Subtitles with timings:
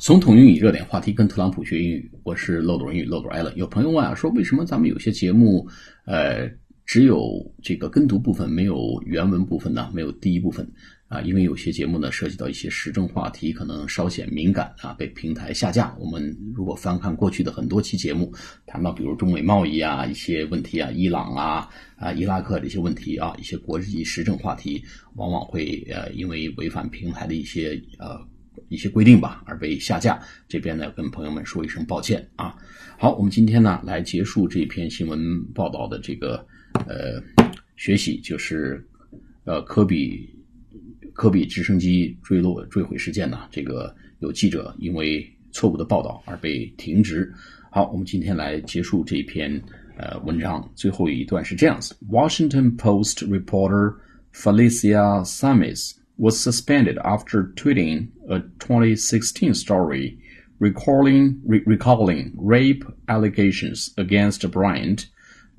[0.00, 2.10] 总统英语热点话题，跟特朗普学英语。
[2.22, 3.54] 我是漏斗英语漏斗艾伦。
[3.54, 5.68] 有朋友问啊，说为什么咱们有些节目，
[6.06, 6.50] 呃，
[6.86, 7.22] 只有
[7.62, 9.90] 这个跟读部分，没有原文部分呢？
[9.92, 10.66] 没有第一部分
[11.06, 11.20] 啊？
[11.20, 15.94] 因为有些节目呢，涉及到一些时政话题，可能稍显敏感啊，被平台下架。
[16.00, 18.32] 我们如果翻看过去的很多期节目，
[18.66, 24.82] 谈到比如中美贸易啊一些问题啊，伊朗啊啊伊拉克这些问题啊，一些国际时政话题，
[25.16, 28.18] 往往会呃因为违反平台的一些呃。
[28.70, 30.18] 一些规定吧，而被下架。
[30.48, 32.56] 这边呢，跟朋友们说一声抱歉啊。
[32.96, 36.46] 好，我们今天呢来结束这篇新闻报道的这个
[36.86, 37.22] 呃
[37.76, 38.82] 学习，就是
[39.44, 40.28] 呃科比
[41.12, 43.40] 科比直升机坠落坠毁事件呢。
[43.50, 47.30] 这个有记者因为错误的报道而被停职。
[47.70, 49.60] 好，我们今天来结束这篇
[49.96, 50.70] 呃文章。
[50.74, 53.94] 最后一段是这样子：Washington Post reporter
[54.32, 55.96] Felicia Samis。
[56.19, 60.17] was suspended after tweeting a 2016 story
[60.59, 65.07] recalling, re recalling rape allegations against Bryant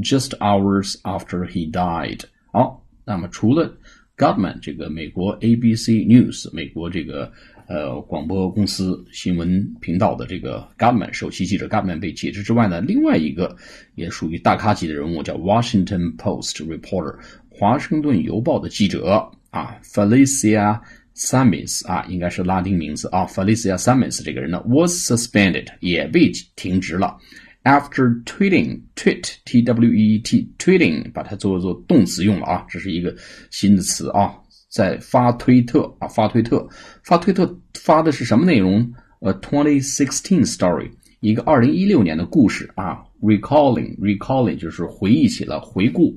[0.00, 2.24] just hours after he died.
[2.52, 3.74] 好，那么除了
[4.16, 7.32] Goodman 这个美国 ABC News 美国这个
[7.66, 13.56] 呃广播公司新闻频道的这个 Goodman 首席记者 Goodman 被解职之外呢，另外一个
[13.94, 20.79] 也属于大咖级的人物叫 Washington Post reporter 华盛顿邮报的记者 啊，Felicia
[21.15, 23.25] Samis 啊，应该是拉丁名字啊。
[23.25, 27.17] Felicia Samis 这个人呢，was suspended 也被停职了。
[27.63, 33.15] After tweeting tweet t w e t tweeting 把它做做动词用了啊，这是一个
[33.49, 34.35] 新的词啊，
[34.69, 36.69] 在发推特啊，发推特，
[37.03, 38.87] 发推特发的是什么内容？
[39.21, 40.91] 呃，2016 story
[41.21, 46.15] 一个2016年的故事啊，recalling recalling 就是回忆起了，回顾。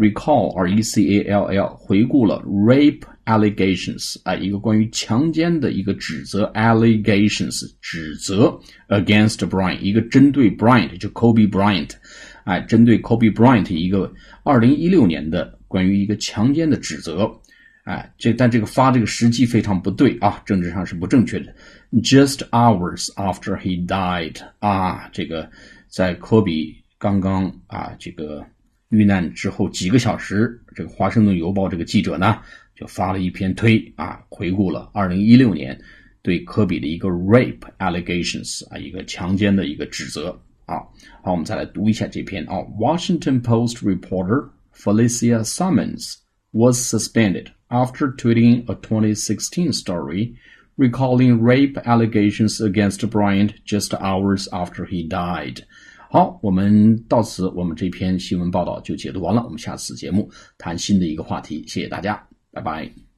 [0.00, 9.78] Recall r e c a l l 回顾了 rape allegations 啊，一个关于强奸的一个指责 allegations 指责 against bryan
[9.78, 11.90] 一个针对 Bryant 就 Kobe Bryant
[12.44, 14.10] 哎，针对 Kobe Bryant 一个
[14.42, 17.30] 二零一六年的关于一个强奸的指责
[17.84, 21.54] 哎，这但这个发这个时机非常不对啊，政治上是不正确的。
[22.02, 25.48] Just hours after he died 啊，这个
[25.88, 28.44] 在科比刚刚啊这个。
[28.89, 32.39] 遇难之后几个小时，这个《华盛顿邮报》这个记者呢，
[32.75, 35.79] 就发了一篇推啊，回顾了2016年
[36.21, 40.29] 对科比的一个 rape allegations 啊，一个强奸的一个指责
[40.65, 40.77] 啊。
[41.23, 42.57] 好，我们再来读一下这篇啊。
[42.79, 46.15] Washington Post reporter Felicia Summons
[46.51, 50.35] was suspended after tweeting a 2016 story
[50.77, 55.63] recalling rape allegations against Bryant just hours after he died.
[56.12, 59.44] 好，我们到此，我们这篇新闻报道就解读完了。
[59.44, 60.28] 我们下次节目
[60.58, 63.09] 谈新的一个话题，谢谢大家，拜拜。